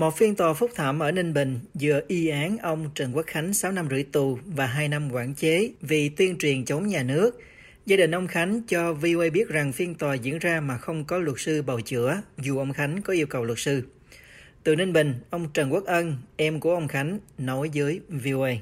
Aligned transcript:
Một 0.00 0.16
phiên 0.16 0.36
tòa 0.36 0.54
phúc 0.54 0.70
thẩm 0.74 0.98
ở 0.98 1.12
Ninh 1.12 1.34
Bình 1.34 1.60
vừa 1.80 2.00
y 2.08 2.28
án 2.28 2.58
ông 2.58 2.90
Trần 2.94 3.12
Quốc 3.16 3.26
Khánh 3.26 3.54
6 3.54 3.72
năm 3.72 3.88
rưỡi 3.90 4.02
tù 4.02 4.38
và 4.44 4.66
2 4.66 4.88
năm 4.88 5.12
quản 5.12 5.34
chế 5.34 5.70
vì 5.80 6.08
tuyên 6.08 6.38
truyền 6.38 6.64
chống 6.64 6.86
nhà 6.86 7.02
nước. 7.02 7.40
Gia 7.86 7.96
đình 7.96 8.14
ông 8.14 8.26
Khánh 8.26 8.62
cho 8.68 8.92
VOA 8.92 9.30
biết 9.32 9.48
rằng 9.48 9.72
phiên 9.72 9.94
tòa 9.94 10.14
diễn 10.14 10.38
ra 10.38 10.60
mà 10.60 10.78
không 10.78 11.04
có 11.04 11.18
luật 11.18 11.36
sư 11.40 11.62
bào 11.62 11.80
chữa, 11.80 12.20
dù 12.38 12.58
ông 12.58 12.72
Khánh 12.72 13.02
có 13.02 13.12
yêu 13.12 13.26
cầu 13.26 13.44
luật 13.44 13.58
sư. 13.58 13.82
Từ 14.62 14.76
Ninh 14.76 14.92
Bình, 14.92 15.14
ông 15.30 15.52
Trần 15.52 15.72
Quốc 15.72 15.84
Ân, 15.84 16.16
em 16.36 16.60
của 16.60 16.74
ông 16.74 16.88
Khánh, 16.88 17.18
nói 17.38 17.70
với 17.74 18.00
VOA. 18.08 18.52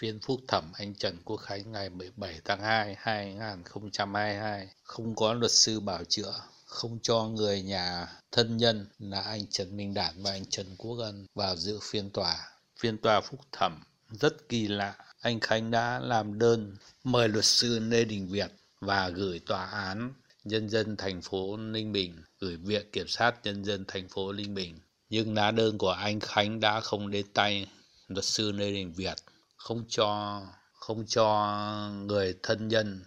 Phiên 0.00 0.18
phúc 0.26 0.40
thẩm 0.48 0.64
anh 0.74 0.94
Trần 0.94 1.16
Quốc 1.24 1.36
Khánh 1.36 1.72
ngày 1.72 1.90
17 1.90 2.40
tháng 2.44 2.60
2, 2.60 2.96
2022 2.98 4.68
không 4.82 5.14
có 5.14 5.34
luật 5.34 5.52
sư 5.52 5.80
bảo 5.80 6.04
chữa 6.08 6.32
không 6.74 6.98
cho 7.02 7.24
người 7.24 7.62
nhà 7.62 8.08
thân 8.32 8.56
nhân 8.56 8.86
là 8.98 9.20
anh 9.20 9.46
Trần 9.46 9.76
Minh 9.76 9.94
Đản 9.94 10.14
và 10.22 10.30
anh 10.30 10.46
Trần 10.46 10.76
Quốc 10.78 10.98
Ân 10.98 11.26
vào 11.34 11.56
dự 11.56 11.78
phiên 11.82 12.10
tòa. 12.10 12.36
Phiên 12.80 12.98
tòa 12.98 13.20
phúc 13.20 13.40
thẩm 13.52 13.82
rất 14.10 14.48
kỳ 14.48 14.68
lạ. 14.68 14.96
Anh 15.20 15.40
Khánh 15.40 15.70
đã 15.70 16.00
làm 16.00 16.38
đơn 16.38 16.76
mời 17.04 17.28
luật 17.28 17.44
sư 17.44 17.78
Lê 17.78 18.04
Đình 18.04 18.28
Việt 18.28 18.50
và 18.80 19.08
gửi 19.08 19.38
tòa 19.38 19.66
án 19.66 20.12
nhân 20.44 20.68
dân 20.68 20.96
thành 20.96 21.22
phố 21.22 21.56
Ninh 21.56 21.92
Bình, 21.92 22.22
gửi 22.40 22.56
viện 22.56 22.86
kiểm 22.92 23.08
sát 23.08 23.34
nhân 23.44 23.64
dân 23.64 23.84
thành 23.88 24.08
phố 24.08 24.32
Ninh 24.32 24.54
Bình. 24.54 24.78
Nhưng 25.10 25.34
lá 25.34 25.50
đơn 25.50 25.78
của 25.78 25.90
anh 25.90 26.20
Khánh 26.20 26.60
đã 26.60 26.80
không 26.80 27.10
đến 27.10 27.26
tay 27.34 27.66
luật 28.08 28.24
sư 28.24 28.52
Lê 28.52 28.70
Đình 28.70 28.92
Việt, 28.92 29.16
không 29.56 29.84
cho 29.88 30.40
không 30.72 31.06
cho 31.06 31.58
người 31.92 32.34
thân 32.42 32.68
nhân 32.68 33.02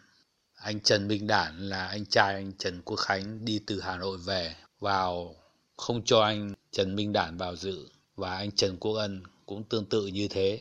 anh 0.63 0.79
Trần 0.79 1.07
Minh 1.07 1.27
Đản 1.27 1.57
là 1.57 1.85
anh 1.85 2.05
trai 2.05 2.33
anh 2.33 2.51
Trần 2.57 2.81
Quốc 2.85 2.95
Khánh 2.95 3.45
đi 3.45 3.59
từ 3.67 3.81
Hà 3.81 3.97
Nội 3.97 4.17
về 4.25 4.53
vào 4.79 5.35
không 5.77 6.01
cho 6.05 6.21
anh 6.21 6.53
Trần 6.71 6.95
Minh 6.95 7.13
Đản 7.13 7.37
vào 7.37 7.55
dự 7.55 7.87
và 8.15 8.35
anh 8.35 8.51
Trần 8.51 8.77
Quốc 8.79 8.93
Ân 8.93 9.23
cũng 9.45 9.63
tương 9.63 9.85
tự 9.85 10.07
như 10.07 10.27
thế. 10.27 10.59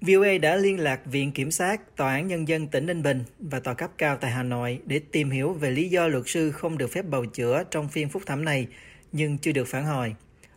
VOA 0.00 0.38
đã 0.42 0.56
liên 0.56 0.80
lạc 0.80 1.00
Viện 1.06 1.32
Kiểm 1.32 1.50
sát, 1.50 1.96
Tòa 1.96 2.12
án 2.12 2.28
Nhân 2.28 2.48
dân 2.48 2.68
tỉnh 2.68 2.86
Ninh 2.86 3.02
Bình 3.02 3.24
và 3.38 3.60
Tòa 3.60 3.74
cấp 3.74 3.90
cao 3.98 4.18
tại 4.20 4.30
Hà 4.30 4.42
Nội 4.42 4.80
để 4.86 5.00
tìm 5.12 5.30
hiểu 5.30 5.52
về 5.52 5.70
lý 5.70 5.88
do 5.88 6.06
luật 6.06 6.24
sư 6.26 6.50
không 6.50 6.78
được 6.78 6.86
phép 6.86 7.02
bầu 7.02 7.24
chữa 7.24 7.62
trong 7.70 7.88
phiên 7.88 8.08
phúc 8.08 8.22
thẩm 8.26 8.44
này, 8.44 8.66
nhưng 9.12 9.38
chưa 9.38 9.52
được 9.52 9.64
phản 9.64 9.84
hồi. 9.84 10.14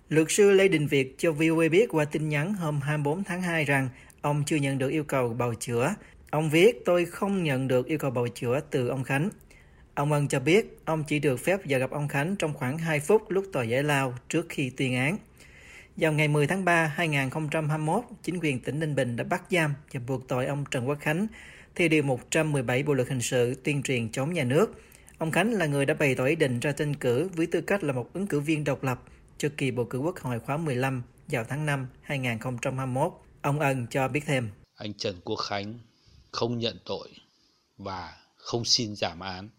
Luật 0.10 0.28
sư 0.30 0.52
Lê 0.52 0.68
Đình 0.68 0.88
Việt 0.88 1.16
cho 1.18 1.32
VOA 1.32 1.70
biết 1.72 1.90
qua 1.90 2.06
tin 2.06 2.30
nhắn 2.30 2.54
hôm 2.54 2.82
24 2.82 3.24
tháng 3.24 3.42
2 3.42 3.66
rằng 3.66 3.90
ông 4.22 4.44
chưa 4.46 4.56
nhận 4.56 4.78
được 4.78 4.90
yêu 4.90 5.04
cầu 5.04 5.30
bầu 5.34 5.54
chữa 5.54 5.94
Ông 6.36 6.50
viết 6.50 6.86
tôi 6.86 7.06
không 7.06 7.44
nhận 7.44 7.68
được 7.68 7.86
yêu 7.88 7.98
cầu 7.98 8.12
bầu 8.12 8.28
chữa 8.28 8.60
từ 8.72 8.88
ông 8.88 9.04
Khánh. 9.04 9.30
Ông 9.94 10.12
Ân 10.12 10.28
cho 10.28 10.40
biết 10.40 10.80
ông 10.86 11.04
chỉ 11.08 11.20
được 11.20 11.40
phép 11.40 11.60
vào 11.66 11.80
gặp 11.80 11.92
ông 11.92 12.08
Khánh 12.08 12.36
trong 12.36 12.54
khoảng 12.54 12.78
2 12.78 13.00
phút 13.00 13.30
lúc 13.30 13.46
tòa 13.54 13.64
giải 13.64 13.84
lao 13.84 14.14
trước 14.30 14.46
khi 14.50 14.70
tuyên 14.70 14.96
án. 14.96 15.18
Vào 15.96 16.12
ngày 16.14 16.28
10 16.28 16.48
tháng 16.48 16.66
3, 16.66 16.94
2021, 16.96 18.04
chính 18.24 18.40
quyền 18.40 18.60
tỉnh 18.60 18.80
Ninh 18.80 18.96
Bình 18.96 19.16
đã 19.16 19.24
bắt 19.24 19.44
giam 19.52 19.74
và 19.94 20.00
buộc 20.08 20.28
tội 20.28 20.46
ông 20.46 20.66
Trần 20.72 20.88
Quốc 20.88 20.98
Khánh 21.02 21.28
theo 21.76 21.88
Điều 21.88 22.04
117 22.04 22.84
Bộ 22.84 22.94
Luật 22.94 23.10
Hình 23.10 23.22
sự 23.22 23.56
tuyên 23.64 23.84
truyền 23.84 24.12
chống 24.12 24.34
nhà 24.34 24.44
nước. 24.44 24.82
Ông 25.18 25.32
Khánh 25.32 25.54
là 25.54 25.66
người 25.66 25.86
đã 25.86 25.94
bày 25.94 26.16
tỏ 26.16 26.26
ý 26.26 26.36
định 26.36 26.60
ra 26.60 26.72
tranh 26.72 26.96
cử 26.96 27.30
với 27.36 27.46
tư 27.46 27.62
cách 27.62 27.84
là 27.84 27.94
một 27.94 28.14
ứng 28.14 28.28
cử 28.28 28.40
viên 28.40 28.64
độc 28.64 28.84
lập 28.84 29.02
cho 29.38 29.50
kỳ 29.58 29.72
bầu 29.72 29.86
cử 29.86 30.00
quốc 30.00 30.20
hội 30.20 30.40
khóa 30.40 30.58
15 30.58 31.04
vào 31.28 31.44
tháng 31.44 31.66
5 31.66 31.88
2021. 32.02 33.14
Ông 33.42 33.60
Ân 33.60 33.88
cho 33.90 34.08
biết 34.08 34.22
thêm. 34.26 34.50
Anh 34.76 34.94
Trần 34.94 35.16
Quốc 35.24 35.36
Khánh 35.36 35.80
không 36.36 36.60
nhận 36.60 36.78
tội 36.86 37.10
và 37.78 38.14
không 38.36 38.66
xin 38.66 38.96
giảm 38.96 39.20
án. 39.20 39.50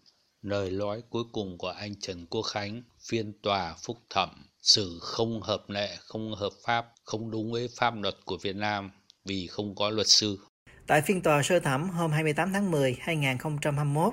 Lời 0.42 0.70
nói 0.70 1.02
cuối 1.10 1.24
cùng 1.32 1.58
của 1.58 1.68
anh 1.68 1.94
Trần 2.00 2.26
Quốc 2.26 2.42
Khánh, 2.42 2.82
phiên 3.08 3.32
tòa 3.42 3.74
phúc 3.82 3.98
thẩm, 4.10 4.28
xử 4.62 4.98
không 5.02 5.42
hợp 5.42 5.64
lệ, 5.68 5.96
không 6.00 6.34
hợp 6.34 6.52
pháp, 6.66 6.86
không 7.04 7.30
đúng 7.30 7.52
với 7.52 7.68
pháp 7.76 7.94
luật 8.02 8.14
của 8.24 8.36
Việt 8.42 8.56
Nam 8.56 8.90
vì 9.24 9.46
không 9.46 9.74
có 9.74 9.90
luật 9.90 10.06
sư. 10.06 10.38
Tại 10.86 11.02
phiên 11.02 11.22
tòa 11.22 11.42
sơ 11.42 11.60
thẩm 11.60 11.90
hôm 11.90 12.10
28 12.10 12.52
tháng 12.52 12.70
10, 12.70 12.96
2021, 13.00 14.12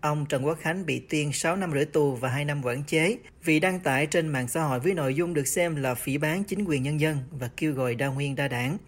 ông 0.00 0.26
Trần 0.26 0.46
Quốc 0.46 0.58
Khánh 0.60 0.86
bị 0.86 1.00
tuyên 1.10 1.32
6 1.32 1.56
năm 1.56 1.72
rưỡi 1.72 1.84
tù 1.84 2.14
và 2.14 2.28
2 2.28 2.44
năm 2.44 2.64
quản 2.64 2.84
chế 2.84 3.16
vì 3.44 3.60
đăng 3.60 3.80
tải 3.80 4.06
trên 4.06 4.28
mạng 4.28 4.48
xã 4.48 4.62
hội 4.62 4.80
với 4.80 4.94
nội 4.94 5.14
dung 5.14 5.34
được 5.34 5.46
xem 5.46 5.76
là 5.76 5.94
phỉ 5.94 6.18
bán 6.18 6.44
chính 6.44 6.64
quyền 6.64 6.82
nhân 6.82 7.00
dân 7.00 7.18
và 7.30 7.50
kêu 7.56 7.72
gọi 7.72 7.94
đa 7.94 8.06
nguyên 8.06 8.36
đa 8.36 8.48
đảng. 8.48 8.78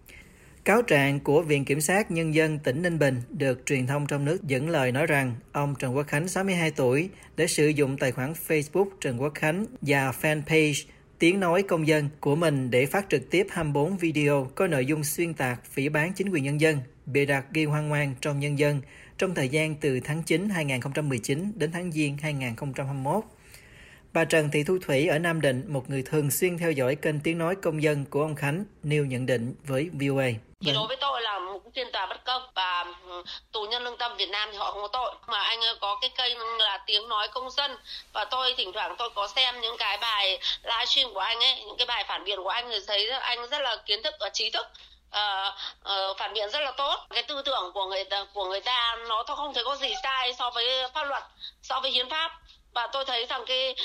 Cáo 0.63 0.81
trạng 0.81 1.19
của 1.19 1.41
Viện 1.41 1.65
Kiểm 1.65 1.81
sát 1.81 2.11
Nhân 2.11 2.33
dân 2.33 2.59
tỉnh 2.59 2.81
Ninh 2.81 2.99
Bình 2.99 3.21
được 3.29 3.65
truyền 3.65 3.87
thông 3.87 4.07
trong 4.07 4.25
nước 4.25 4.43
dẫn 4.43 4.69
lời 4.69 4.91
nói 4.91 5.07
rằng 5.07 5.35
ông 5.51 5.75
Trần 5.79 5.95
Quốc 5.95 6.07
Khánh 6.07 6.27
62 6.27 6.71
tuổi 6.71 7.09
đã 7.37 7.47
sử 7.47 7.67
dụng 7.67 7.97
tài 7.97 8.11
khoản 8.11 8.33
Facebook 8.47 8.85
Trần 9.01 9.21
Quốc 9.21 9.33
Khánh 9.35 9.65
và 9.81 10.11
fanpage 10.21 10.85
tiếng 11.19 11.39
nói 11.39 11.63
công 11.63 11.87
dân 11.87 12.09
của 12.19 12.35
mình 12.35 12.71
để 12.71 12.85
phát 12.85 13.05
trực 13.09 13.29
tiếp 13.29 13.47
24 13.49 13.97
video 13.97 14.47
có 14.55 14.67
nội 14.67 14.85
dung 14.85 15.03
xuyên 15.03 15.33
tạc 15.33 15.65
phỉ 15.65 15.89
bán 15.89 16.13
chính 16.13 16.29
quyền 16.29 16.43
nhân 16.43 16.61
dân, 16.61 16.77
bịa 17.05 17.25
đặt 17.25 17.45
gây 17.53 17.65
hoang 17.65 17.89
mang 17.89 18.15
trong 18.21 18.39
nhân 18.39 18.59
dân 18.59 18.81
trong 19.17 19.35
thời 19.35 19.49
gian 19.49 19.75
từ 19.75 19.99
tháng 19.99 20.23
9 20.23 20.49
2019 20.49 21.51
đến 21.55 21.71
tháng 21.71 21.91
Giêng 21.91 22.17
2021. 22.17 23.23
Bà 24.13 24.25
Trần 24.25 24.49
Thị 24.51 24.63
Thu 24.63 24.77
Thủy 24.81 25.07
ở 25.07 25.19
Nam 25.19 25.41
Định, 25.41 25.63
một 25.67 25.89
người 25.89 26.03
thường 26.05 26.31
xuyên 26.31 26.57
theo 26.57 26.71
dõi 26.71 26.95
kênh 26.95 27.19
tiếng 27.19 27.37
nói 27.37 27.55
công 27.55 27.83
dân 27.83 28.05
của 28.05 28.21
ông 28.21 28.35
Khánh, 28.35 28.63
nêu 28.83 29.05
nhận 29.05 29.25
định 29.25 29.53
với 29.67 29.89
VOA. 29.93 30.29
Thì 30.65 30.71
đối 30.73 30.87
với 30.87 30.97
tôi 30.97 31.21
là 31.21 31.39
một 31.39 31.59
phiên 31.75 31.91
tòa 31.91 32.05
bất 32.05 32.25
công 32.25 32.49
và 32.55 32.85
ừ, 33.07 33.23
tù 33.51 33.61
nhân 33.61 33.83
lương 33.83 33.97
tâm 33.97 34.15
Việt 34.17 34.29
Nam 34.29 34.49
thì 34.51 34.57
họ 34.57 34.71
không 34.71 34.81
có 34.81 34.87
tội. 34.87 35.15
Mà 35.27 35.39
anh 35.39 35.59
có 35.81 35.97
cái 36.01 36.09
kênh 36.09 36.57
là 36.57 36.83
tiếng 36.85 37.07
nói 37.07 37.27
công 37.27 37.51
dân 37.51 37.77
và 38.13 38.25
tôi 38.25 38.53
thỉnh 38.57 38.73
thoảng 38.73 38.95
tôi 38.97 39.09
có 39.09 39.27
xem 39.27 39.61
những 39.61 39.77
cái 39.77 39.97
bài 39.97 40.39
livestream 40.63 41.13
của 41.13 41.19
anh 41.19 41.39
ấy 41.43 41.55
những 41.55 41.77
cái 41.77 41.85
bài 41.85 42.03
phản 42.07 42.23
biện 42.23 42.43
của 42.43 42.49
anh 42.49 42.69
thì 42.69 42.79
thấy 42.87 43.09
anh 43.09 43.49
rất 43.49 43.61
là 43.61 43.75
kiến 43.85 44.03
thức 44.03 44.15
và 44.19 44.29
trí 44.29 44.49
thức 44.49 44.67
uh, 45.09 45.53
uh, 45.81 46.17
phản 46.17 46.33
biện 46.33 46.49
rất 46.49 46.59
là 46.59 46.71
tốt. 46.71 46.99
Cái 47.09 47.23
tư 47.23 47.41
tưởng 47.45 47.71
của 47.73 47.85
người 47.85 48.03
ta 48.03 48.25
của 48.33 48.45
người 48.45 48.61
ta 48.61 48.97
nó 49.07 49.23
không 49.23 49.53
thấy 49.53 49.63
có 49.63 49.75
gì 49.75 49.93
sai 50.03 50.33
so 50.33 50.49
với 50.49 50.87
pháp 50.93 51.03
luật 51.03 51.23
so 51.61 51.79
với 51.79 51.91
hiến 51.91 52.09
pháp 52.09 52.31
và 52.75 52.87
tôi 52.93 53.03
thấy 53.07 53.25
rằng 53.29 53.41
cái 53.47 53.75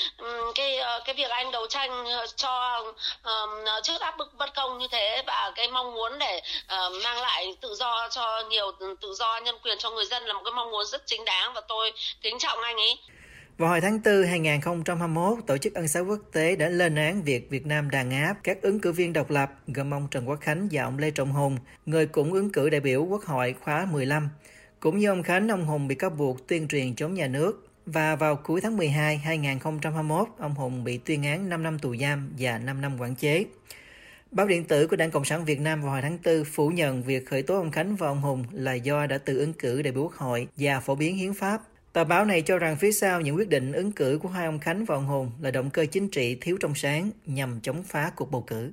cái 0.55 0.77
ờ, 0.77 1.01
cái 1.05 1.15
việc 1.15 1.29
anh 1.29 1.51
đấu 1.51 1.67
tranh 1.69 2.05
ờ, 2.05 2.25
cho 2.35 2.83
um, 3.23 3.49
trước 3.83 4.01
áp 4.01 4.17
bức 4.17 4.33
bất 4.37 4.55
công 4.55 4.77
như 4.77 4.87
thế 4.91 5.23
và 5.27 5.51
cái 5.55 5.67
mong 5.67 5.93
muốn 5.93 6.19
để 6.19 6.41
uh, 6.63 7.03
mang 7.03 7.21
lại 7.21 7.55
tự 7.61 7.75
do 7.75 8.07
cho 8.11 8.43
nhiều 8.49 8.71
tự 9.01 9.13
do 9.13 9.39
nhân 9.43 9.55
quyền 9.63 9.77
cho 9.79 9.91
người 9.91 10.05
dân 10.05 10.23
là 10.23 10.33
một 10.33 10.41
cái 10.45 10.53
mong 10.55 10.71
muốn 10.71 10.85
rất 10.85 11.01
chính 11.05 11.25
đáng 11.25 11.53
và 11.53 11.61
tôi 11.67 11.91
kính 12.21 12.39
trọng 12.39 12.59
anh 12.61 12.77
ấy. 12.77 12.97
Vào 13.59 13.69
hồi 13.69 13.81
tháng 13.81 13.99
4 14.05 14.23
2021, 14.23 15.37
Tổ 15.47 15.57
chức 15.57 15.73
Ân 15.73 15.87
xá 15.87 15.99
Quốc 15.99 16.19
tế 16.31 16.55
đã 16.55 16.69
lên 16.69 16.95
án 16.95 17.23
việc 17.23 17.49
Việt 17.49 17.65
Nam 17.65 17.89
đàn 17.89 18.11
áp 18.11 18.35
các 18.43 18.61
ứng 18.61 18.79
cử 18.79 18.91
viên 18.91 19.13
độc 19.13 19.29
lập 19.29 19.49
gồm 19.67 19.93
ông 19.93 20.07
Trần 20.11 20.29
Quốc 20.29 20.39
Khánh 20.41 20.67
và 20.71 20.83
ông 20.83 20.97
Lê 20.97 21.11
Trọng 21.11 21.31
Hùng, 21.31 21.57
người 21.85 22.05
cũng 22.05 22.33
ứng 22.33 22.51
cử 22.51 22.69
đại 22.69 22.81
biểu 22.81 23.05
Quốc 23.05 23.23
hội 23.25 23.55
khóa 23.63 23.87
15. 23.91 24.29
Cũng 24.79 24.97
như 24.97 25.09
ông 25.09 25.23
Khánh, 25.23 25.47
ông 25.49 25.65
Hùng 25.65 25.87
bị 25.87 25.95
cáo 25.95 26.09
buộc 26.09 26.47
tuyên 26.47 26.67
truyền 26.67 26.95
chống 26.95 27.13
nhà 27.13 27.27
nước, 27.27 27.68
và 27.85 28.15
vào 28.15 28.35
cuối 28.35 28.61
tháng 28.61 28.77
12 28.77 29.17
2021, 29.17 30.27
ông 30.39 30.55
Hùng 30.55 30.83
bị 30.83 30.97
tuyên 30.97 31.23
án 31.23 31.49
5 31.49 31.63
năm 31.63 31.79
tù 31.79 31.95
giam 31.95 32.33
và 32.37 32.57
5 32.57 32.81
năm 32.81 32.99
quản 32.99 33.15
chế. 33.15 33.45
Báo 34.31 34.47
điện 34.47 34.63
tử 34.63 34.87
của 34.87 34.95
Đảng 34.95 35.11
Cộng 35.11 35.25
sản 35.25 35.45
Việt 35.45 35.59
Nam 35.59 35.81
vào 35.81 35.91
hồi 35.91 36.01
tháng 36.01 36.17
4 36.25 36.43
phủ 36.43 36.69
nhận 36.69 37.03
việc 37.03 37.29
khởi 37.29 37.43
tố 37.43 37.55
ông 37.55 37.71
Khánh 37.71 37.95
và 37.95 38.07
ông 38.07 38.21
Hùng 38.21 38.43
là 38.51 38.73
do 38.73 39.05
đã 39.05 39.17
tự 39.17 39.39
ứng 39.39 39.53
cử 39.53 39.81
đại 39.81 39.93
biểu 39.93 40.03
quốc 40.03 40.13
hội 40.13 40.47
và 40.57 40.79
phổ 40.79 40.95
biến 40.95 41.17
hiến 41.17 41.33
pháp. 41.33 41.61
Tờ 41.93 42.03
báo 42.03 42.25
này 42.25 42.41
cho 42.41 42.57
rằng 42.57 42.75
phía 42.75 42.91
sau 42.91 43.21
những 43.21 43.35
quyết 43.35 43.49
định 43.49 43.71
ứng 43.71 43.91
cử 43.91 44.19
của 44.21 44.29
hai 44.29 44.45
ông 44.45 44.59
Khánh 44.59 44.85
và 44.85 44.95
ông 44.95 45.05
Hùng 45.05 45.31
là 45.41 45.51
động 45.51 45.69
cơ 45.69 45.85
chính 45.85 46.09
trị 46.09 46.37
thiếu 46.41 46.57
trong 46.59 46.75
sáng 46.75 47.11
nhằm 47.25 47.59
chống 47.61 47.83
phá 47.83 48.11
cuộc 48.15 48.31
bầu 48.31 48.43
cử. 48.47 48.71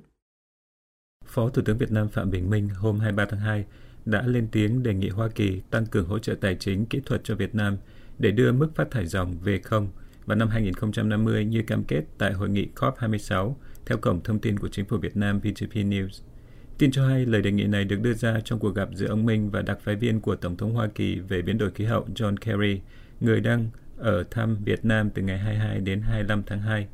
Phó 1.25 1.49
Thủ 1.49 1.61
tướng 1.65 1.77
Việt 1.77 1.91
Nam 1.91 2.09
Phạm 2.09 2.31
Bình 2.31 2.49
Minh 2.49 2.69
hôm 2.69 2.99
23 2.99 3.25
tháng 3.29 3.39
2 3.39 3.65
đã 4.05 4.21
lên 4.21 4.47
tiếng 4.51 4.83
đề 4.83 4.93
nghị 4.93 5.09
Hoa 5.09 5.29
Kỳ 5.35 5.61
tăng 5.71 5.85
cường 5.85 6.07
hỗ 6.07 6.19
trợ 6.19 6.35
tài 6.41 6.55
chính 6.55 6.85
kỹ 6.85 7.01
thuật 7.05 7.21
cho 7.23 7.35
Việt 7.35 7.55
Nam– 7.55 7.77
để 8.19 8.31
đưa 8.31 8.51
mức 8.51 8.75
phát 8.75 8.91
thải 8.91 9.05
dòng 9.05 9.37
về 9.39 9.59
không 9.59 9.87
vào 10.25 10.37
năm 10.37 10.49
2050 10.49 11.45
như 11.45 11.61
cam 11.61 11.83
kết 11.83 12.03
tại 12.17 12.33
hội 12.33 12.49
nghị 12.49 12.67
COP26 12.75 13.53
theo 13.85 13.97
cổng 13.97 14.23
thông 14.23 14.39
tin 14.39 14.59
của 14.59 14.67
chính 14.67 14.85
phủ 14.85 14.97
Việt 14.97 15.17
Nam 15.17 15.39
VGP 15.39 15.73
News. 15.73 16.21
Tin 16.77 16.91
cho 16.91 17.07
hay 17.07 17.25
lời 17.25 17.41
đề 17.41 17.51
nghị 17.51 17.63
này 17.63 17.85
được 17.85 18.01
đưa 18.01 18.13
ra 18.13 18.39
trong 18.45 18.59
cuộc 18.59 18.75
gặp 18.75 18.89
giữa 18.93 19.07
ông 19.07 19.25
Minh 19.25 19.49
và 19.51 19.61
đặc 19.61 19.79
phái 19.83 19.95
viên 19.95 20.21
của 20.21 20.35
Tổng 20.35 20.57
thống 20.57 20.73
Hoa 20.73 20.87
Kỳ 20.95 21.19
về 21.19 21.41
biến 21.41 21.57
đổi 21.57 21.71
khí 21.71 21.85
hậu 21.85 22.07
John 22.15 22.35
Kerry, 22.37 22.81
người 23.19 23.41
đang 23.41 23.69
ở 23.97 24.23
thăm 24.31 24.57
Việt 24.65 24.85
Nam 24.85 25.09
từ 25.09 25.21
ngày 25.21 25.37
22 25.37 25.79
đến 25.79 26.01
25 26.01 26.43
tháng 26.45 26.61
2. 26.61 26.87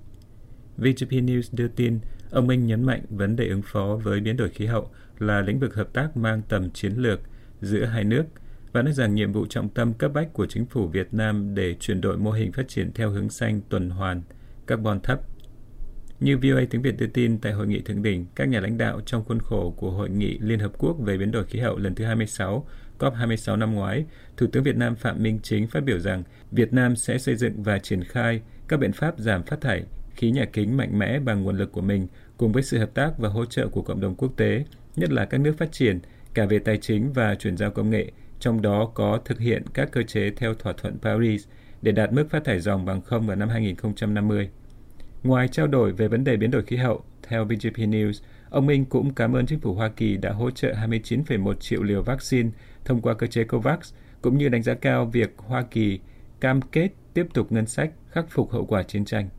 VGP 0.78 1.10
News 1.10 1.50
đưa 1.52 1.68
tin, 1.68 2.00
ông 2.32 2.48
Minh 2.48 2.66
nhấn 2.66 2.84
mạnh 2.84 3.02
vấn 3.10 3.36
đề 3.36 3.48
ứng 3.48 3.62
phó 3.62 4.00
với 4.04 4.20
biến 4.20 4.38
đổi 4.38 4.50
khí 4.50 4.66
hậu 4.66 4.90
là 5.20 5.42
lĩnh 5.42 5.60
vực 5.60 5.76
hợp 5.76 5.94
tác 5.94 6.18
mang 6.18 6.42
tầm 6.50 6.72
chiến 6.72 6.94
lược 6.98 7.20
giữa 7.62 7.86
hai 7.86 8.04
nước– 8.04 8.24
và 8.74 8.82
nói 8.82 8.94
rằng 8.94 9.16
nhiệm 9.16 9.32
vụ 9.32 9.46
trọng 9.46 9.70
tâm 9.70 9.94
cấp 9.94 10.12
bách 10.14 10.34
của 10.34 10.46
chính 10.46 10.66
phủ 10.66 10.88
Việt 10.88 11.14
Nam 11.14 11.56
để 11.56 11.76
chuyển 11.80 12.02
đổi 12.02 12.18
mô 12.18 12.32
hình 12.32 12.52
phát 12.52 12.68
triển 12.68 12.92
theo 12.94 13.10
hướng 13.10 13.30
xanh 13.30 13.62
tuần 13.70 13.90
hoàn, 13.90 14.22
carbon 14.68 15.00
thấp. 15.00 15.20
Như 16.20 16.38
VOA 16.38 16.62
tiếng 16.70 16.82
Việt 16.82 16.98
đưa 16.98 17.08
tin 17.08 17.38
tại 17.38 17.54
hội 17.54 17.68
nghị 17.68 17.82
thượng 17.82 18.04
đỉnh, 18.04 18.26
các 18.36 18.48
nhà 18.48 18.60
lãnh 18.60 18.78
đạo 18.78 19.02
trong 19.06 19.24
khuôn 19.24 19.40
khổ 19.40 19.74
của 19.78 19.92
Hội 19.92 20.10
nghị 20.10 20.38
Liên 20.40 20.60
Hợp 20.60 20.72
Quốc 20.78 20.98
về 21.00 21.18
biến 21.18 21.32
đổi 21.32 21.46
khí 21.46 21.60
hậu 21.60 21.78
lần 21.78 21.96
thứ 21.96 22.06
26, 22.06 22.68
COP26 23.00 23.56
năm 23.56 23.76
ngoái, 23.76 24.06
Thủ 24.38 24.48
tướng 24.48 24.64
Việt 24.64 24.76
Nam 24.76 24.96
Phạm 24.96 25.24
Minh 25.24 25.40
Chính 25.44 25.68
phát 25.68 25.84
biểu 25.84 26.00
rằng 26.00 26.24
Việt 26.52 26.74
Nam 26.74 26.96
sẽ 26.96 27.18
xây 27.18 27.36
dựng 27.36 27.64
và 27.64 27.80
triển 27.80 28.04
khai 28.04 28.42
các 28.68 28.80
biện 28.80 28.92
pháp 28.92 29.20
giảm 29.20 29.44
phát 29.44 29.62
thải 29.62 29.84
khí 30.16 30.32
nhà 30.32 30.46
kính 30.54 30.78
mạnh 30.78 31.00
mẽ 31.00 31.20
bằng 31.20 31.44
nguồn 31.44 31.58
lực 31.58 31.72
của 31.72 31.82
mình, 31.82 32.08
cùng 32.38 32.52
với 32.52 32.64
sự 32.64 32.78
hợp 32.78 32.94
tác 32.94 33.18
và 33.18 33.30
hỗ 33.30 33.46
trợ 33.46 33.68
của 33.68 33.82
cộng 33.82 34.02
đồng 34.02 34.16
quốc 34.16 34.34
tế, 34.38 34.66
nhất 34.96 35.12
là 35.12 35.26
các 35.26 35.38
nước 35.38 35.58
phát 35.58 35.72
triển, 35.72 36.00
cả 36.34 36.46
về 36.46 36.60
tài 36.60 36.78
chính 36.78 37.14
và 37.14 37.36
chuyển 37.36 37.58
giao 37.58 37.72
công 37.72 37.90
nghệ, 37.90 38.12
trong 38.44 38.62
đó 38.62 38.92
có 38.94 39.20
thực 39.26 39.40
hiện 39.40 39.64
các 39.74 39.92
cơ 39.92 40.04
chế 40.04 40.32
theo 40.36 40.54
thỏa 40.54 40.74
thuận 40.74 40.98
Paris 41.02 41.48
để 41.82 41.92
đạt 41.92 42.14
mức 42.14 42.30
phát 42.30 42.44
thải 42.44 42.60
dòng 42.60 42.86
bằng 42.86 43.02
không 43.02 43.28
vào 43.28 43.36
năm 43.36 43.50
2050. 43.50 44.50
Ngoài 45.24 45.48
trao 45.48 45.68
đổi 45.68 45.92
về 45.92 46.08
vấn 46.08 46.24
đề 46.24 46.38
biến 46.38 46.52
đổi 46.52 46.64
khí 46.64 46.76
hậu, 46.76 47.04
theo 47.28 47.46
BGP 47.46 47.78
News, 47.78 48.24
ông 48.50 48.66
Minh 48.66 48.86
cũng 48.86 49.14
cảm 49.14 49.36
ơn 49.36 49.46
chính 49.46 49.60
phủ 49.60 49.74
Hoa 49.74 49.90
Kỳ 49.90 50.18
đã 50.18 50.32
hỗ 50.32 50.52
trợ 50.52 50.74
29,1 50.74 51.54
triệu 51.54 51.84
liều 51.84 52.04
vaccine 52.04 52.50
thông 52.86 53.02
qua 53.02 53.14
cơ 53.14 53.28
chế 53.28 53.44
COVAX, 53.44 53.94
cũng 54.22 54.38
như 54.38 54.50
đánh 54.50 54.64
giá 54.64 54.74
cao 54.74 55.06
việc 55.06 55.34
Hoa 55.38 55.62
Kỳ 55.72 56.00
cam 56.40 56.62
kết 56.62 56.90
tiếp 57.14 57.28
tục 57.34 57.52
ngân 57.52 57.66
sách 57.66 57.92
khắc 58.10 58.26
phục 58.30 58.52
hậu 58.52 58.66
quả 58.66 58.84
chiến 58.84 59.06
tranh. 59.06 59.30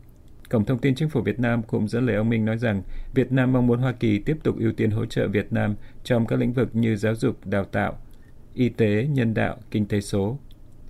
Cổng 0.50 0.64
thông 0.64 0.78
tin 0.78 0.94
chính 0.94 1.08
phủ 1.08 1.20
Việt 1.20 1.40
Nam 1.40 1.62
cũng 1.62 1.88
dẫn 1.88 2.06
lời 2.06 2.16
ông 2.16 2.28
Minh 2.28 2.44
nói 2.44 2.58
rằng 2.58 2.82
Việt 3.14 3.32
Nam 3.32 3.52
mong 3.52 3.66
muốn 3.66 3.78
Hoa 3.78 3.92
Kỳ 3.92 4.18
tiếp 4.18 4.36
tục 4.42 4.56
ưu 4.58 4.72
tiên 4.72 4.90
hỗ 4.90 5.06
trợ 5.06 5.28
Việt 5.28 5.52
Nam 5.52 5.74
trong 6.04 6.26
các 6.26 6.38
lĩnh 6.38 6.52
vực 6.52 6.68
như 6.72 6.96
giáo 6.96 7.14
dục, 7.14 7.46
đào 7.46 7.64
tạo, 7.64 7.98
y 8.54 8.68
tế, 8.68 9.06
nhân 9.10 9.34
đạo, 9.34 9.56
kinh 9.70 9.86
tế 9.86 10.00
số. 10.00 10.38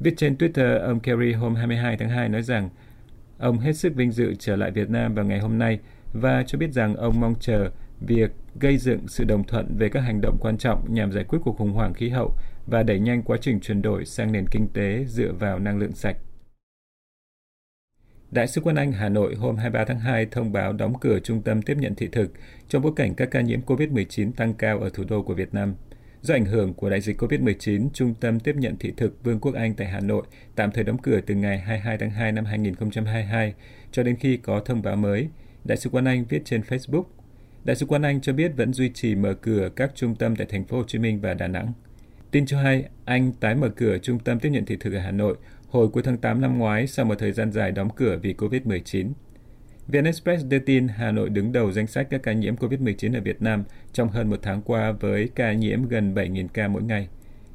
Viết 0.00 0.14
trên 0.16 0.34
Twitter, 0.34 0.80
ông 0.80 1.00
Kerry 1.00 1.32
hôm 1.32 1.54
22 1.54 1.96
tháng 1.96 2.08
2 2.08 2.28
nói 2.28 2.42
rằng 2.42 2.70
ông 3.38 3.58
hết 3.58 3.72
sức 3.72 3.94
vinh 3.94 4.12
dự 4.12 4.34
trở 4.38 4.56
lại 4.56 4.70
Việt 4.70 4.90
Nam 4.90 5.14
vào 5.14 5.24
ngày 5.24 5.38
hôm 5.38 5.58
nay 5.58 5.78
và 6.12 6.44
cho 6.46 6.58
biết 6.58 6.72
rằng 6.72 6.96
ông 6.96 7.20
mong 7.20 7.34
chờ 7.40 7.70
việc 8.00 8.30
gây 8.60 8.78
dựng 8.78 9.08
sự 9.08 9.24
đồng 9.24 9.44
thuận 9.44 9.76
về 9.78 9.88
các 9.88 10.00
hành 10.00 10.20
động 10.20 10.38
quan 10.40 10.58
trọng 10.58 10.94
nhằm 10.94 11.12
giải 11.12 11.24
quyết 11.24 11.38
cuộc 11.44 11.56
khủng 11.56 11.72
hoảng 11.72 11.94
khí 11.94 12.08
hậu 12.08 12.34
và 12.66 12.82
đẩy 12.82 12.98
nhanh 12.98 13.22
quá 13.22 13.36
trình 13.40 13.60
chuyển 13.60 13.82
đổi 13.82 14.04
sang 14.04 14.32
nền 14.32 14.44
kinh 14.50 14.68
tế 14.74 15.04
dựa 15.08 15.32
vào 15.32 15.58
năng 15.58 15.78
lượng 15.78 15.92
sạch. 15.92 16.16
Đại 18.30 18.46
sứ 18.46 18.60
quân 18.60 18.76
Anh 18.76 18.92
Hà 18.92 19.08
Nội 19.08 19.34
hôm 19.34 19.56
23 19.56 19.84
tháng 19.84 19.98
2 20.00 20.26
thông 20.26 20.52
báo 20.52 20.72
đóng 20.72 20.98
cửa 21.00 21.18
trung 21.18 21.42
tâm 21.42 21.62
tiếp 21.62 21.76
nhận 21.78 21.94
thị 21.94 22.08
thực 22.12 22.32
trong 22.68 22.82
bối 22.82 22.92
cảnh 22.96 23.14
các 23.14 23.30
ca 23.30 23.40
nhiễm 23.40 23.60
COVID-19 23.60 24.32
tăng 24.32 24.54
cao 24.54 24.80
ở 24.80 24.90
thủ 24.94 25.04
đô 25.08 25.22
của 25.22 25.34
Việt 25.34 25.54
Nam. 25.54 25.74
Do 26.24 26.34
ảnh 26.34 26.44
hưởng 26.44 26.74
của 26.74 26.90
đại 26.90 27.00
dịch 27.00 27.20
COVID-19, 27.22 27.88
Trung 27.94 28.14
tâm 28.20 28.40
tiếp 28.40 28.56
nhận 28.56 28.76
thị 28.80 28.92
thực 28.96 29.24
Vương 29.24 29.40
quốc 29.40 29.54
Anh 29.54 29.74
tại 29.74 29.86
Hà 29.86 30.00
Nội 30.00 30.22
tạm 30.54 30.70
thời 30.70 30.84
đóng 30.84 30.98
cửa 30.98 31.20
từ 31.26 31.34
ngày 31.34 31.58
22 31.58 31.98
tháng 31.98 32.10
2 32.10 32.32
năm 32.32 32.44
2022 32.44 33.54
cho 33.92 34.02
đến 34.02 34.16
khi 34.16 34.36
có 34.36 34.60
thông 34.60 34.82
báo 34.82 34.96
mới. 34.96 35.28
Đại 35.64 35.78
sứ 35.78 35.90
quán 35.90 36.04
Anh 36.04 36.24
viết 36.28 36.42
trên 36.44 36.60
Facebook. 36.60 37.04
Đại 37.64 37.76
sứ 37.76 37.86
quán 37.86 38.02
Anh 38.02 38.20
cho 38.20 38.32
biết 38.32 38.52
vẫn 38.56 38.72
duy 38.72 38.90
trì 38.94 39.14
mở 39.14 39.34
cửa 39.34 39.68
các 39.76 39.92
trung 39.94 40.14
tâm 40.14 40.36
tại 40.36 40.46
thành 40.50 40.64
phố 40.64 40.76
Hồ 40.76 40.84
Chí 40.86 40.98
Minh 40.98 41.20
và 41.20 41.34
Đà 41.34 41.48
Nẵng. 41.48 41.72
Tin 42.30 42.46
cho 42.46 42.58
hay, 42.58 42.84
Anh 43.04 43.32
tái 43.32 43.54
mở 43.54 43.68
cửa 43.68 43.98
trung 43.98 44.18
tâm 44.18 44.40
tiếp 44.40 44.48
nhận 44.48 44.64
thị 44.64 44.76
thực 44.80 44.92
ở 44.92 44.98
Hà 44.98 45.10
Nội 45.10 45.36
hồi 45.68 45.88
cuối 45.88 46.02
tháng 46.02 46.18
8 46.18 46.40
năm 46.40 46.58
ngoái 46.58 46.86
sau 46.86 47.04
một 47.04 47.18
thời 47.18 47.32
gian 47.32 47.52
dài 47.52 47.72
đóng 47.72 47.90
cửa 47.96 48.18
vì 48.22 48.34
COVID-19. 48.38 49.12
VN 49.88 50.04
Express 50.04 50.44
đưa 50.48 50.58
tin 50.58 50.88
Hà 50.88 51.10
Nội 51.10 51.28
đứng 51.28 51.52
đầu 51.52 51.72
danh 51.72 51.86
sách 51.86 52.06
các 52.10 52.22
ca 52.22 52.32
nhiễm 52.32 52.56
COVID-19 52.56 53.14
ở 53.14 53.20
Việt 53.20 53.42
Nam 53.42 53.64
trong 53.92 54.08
hơn 54.08 54.30
một 54.30 54.38
tháng 54.42 54.62
qua 54.62 54.92
với 54.92 55.28
ca 55.34 55.52
nhiễm 55.52 55.88
gần 55.88 56.14
7.000 56.14 56.48
ca 56.48 56.68
mỗi 56.68 56.82
ngày. 56.82 57.08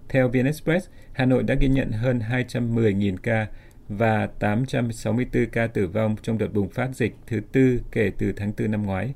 Theo 0.09 0.29
VN 0.29 0.45
Express, 0.45 0.87
Hà 1.13 1.25
Nội 1.25 1.43
đã 1.43 1.55
ghi 1.55 1.67
nhận 1.67 1.91
hơn 1.91 2.19
210.000 2.31 3.17
ca 3.17 3.47
và 3.87 4.27
864 4.39 5.45
ca 5.45 5.67
tử 5.67 5.87
vong 5.87 6.15
trong 6.21 6.37
đợt 6.37 6.53
bùng 6.53 6.69
phát 6.69 6.89
dịch 6.95 7.15
thứ 7.27 7.41
tư 7.51 7.81
kể 7.91 8.11
từ 8.17 8.31
tháng 8.31 8.53
4 8.59 8.71
năm 8.71 8.85
ngoái. 8.85 9.13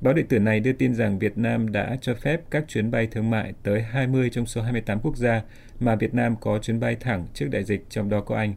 Báo 0.00 0.14
điện 0.14 0.26
tử 0.26 0.38
này 0.38 0.60
đưa 0.60 0.72
tin 0.72 0.94
rằng 0.94 1.18
Việt 1.18 1.38
Nam 1.38 1.72
đã 1.72 1.96
cho 2.00 2.14
phép 2.14 2.40
các 2.50 2.64
chuyến 2.68 2.90
bay 2.90 3.06
thương 3.06 3.30
mại 3.30 3.52
tới 3.62 3.82
20 3.82 4.30
trong 4.30 4.46
số 4.46 4.62
28 4.62 5.00
quốc 5.00 5.16
gia 5.16 5.42
mà 5.80 5.96
Việt 5.96 6.14
Nam 6.14 6.36
có 6.40 6.58
chuyến 6.58 6.80
bay 6.80 6.96
thẳng 7.00 7.26
trước 7.34 7.48
đại 7.50 7.64
dịch, 7.64 7.84
trong 7.90 8.08
đó 8.08 8.20
có 8.20 8.36
Anh. 8.36 8.54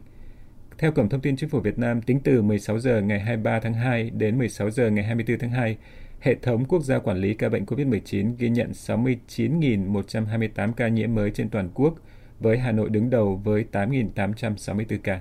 Theo 0.82 0.92
Cổng 0.92 1.08
Thông 1.08 1.20
tin 1.20 1.36
Chính 1.36 1.48
phủ 1.48 1.60
Việt 1.60 1.78
Nam, 1.78 2.02
tính 2.02 2.20
từ 2.24 2.42
16 2.42 2.78
giờ 2.78 3.00
ngày 3.00 3.20
23 3.20 3.60
tháng 3.60 3.74
2 3.74 4.10
đến 4.10 4.38
16 4.38 4.70
giờ 4.70 4.90
ngày 4.90 5.04
24 5.04 5.38
tháng 5.38 5.50
2, 5.50 5.76
hệ 6.20 6.34
thống 6.34 6.64
quốc 6.64 6.82
gia 6.82 6.98
quản 6.98 7.16
lý 7.16 7.34
ca 7.34 7.48
bệnh 7.48 7.64
COVID-19 7.64 8.34
ghi 8.38 8.48
nhận 8.48 8.72
69.128 8.72 10.72
ca 10.72 10.88
nhiễm 10.88 11.14
mới 11.14 11.30
trên 11.30 11.48
toàn 11.48 11.70
quốc, 11.74 11.94
với 12.40 12.58
Hà 12.58 12.72
Nội 12.72 12.90
đứng 12.90 13.10
đầu 13.10 13.40
với 13.44 13.64
8.864 13.72 14.98
ca. 15.02 15.20